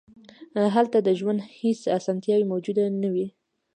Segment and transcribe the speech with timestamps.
[0.75, 3.27] هلته د ژوند هېڅ اسانتیا موجود نه وه.